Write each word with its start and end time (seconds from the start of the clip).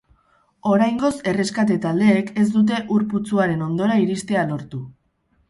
Oraingoz 0.69 1.11
erreskate 1.31 1.77
taldeek 1.83 2.31
ez 2.45 2.47
dute 2.57 2.81
ur 2.97 3.07
putzuaren 3.13 3.63
hondora 3.67 4.01
iristea 4.07 4.49
lortu. 4.55 4.83